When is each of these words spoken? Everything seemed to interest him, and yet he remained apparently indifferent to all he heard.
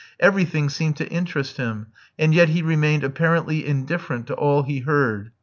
Everything 0.19 0.67
seemed 0.67 0.95
to 0.97 1.07
interest 1.09 1.57
him, 1.57 1.85
and 2.17 2.33
yet 2.33 2.49
he 2.49 2.63
remained 2.63 3.03
apparently 3.03 3.63
indifferent 3.63 4.25
to 4.25 4.33
all 4.33 4.63
he 4.63 4.79
heard. 4.79 5.29